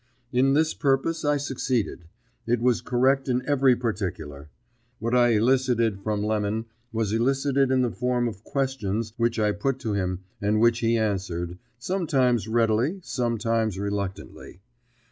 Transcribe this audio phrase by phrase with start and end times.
[0.33, 2.05] In this purpose I succeeded;
[2.47, 4.49] it was correct in every particular.
[4.97, 9.77] What I elicited from Lemon was elicited in the form of questions which I put
[9.81, 14.61] to him and which he answered, sometimes readily, sometimes reluctantly.